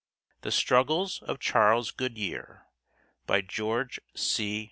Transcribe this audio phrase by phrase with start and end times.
[0.41, 2.65] THE STRUGGLES OF CHARLES GOODYEAR
[3.27, 4.59] By George C.